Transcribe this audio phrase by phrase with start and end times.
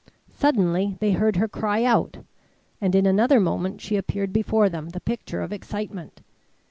[0.33, 2.17] Suddenly they heard her cry out,
[2.81, 6.21] and in another moment she appeared before them, the picture of excitement.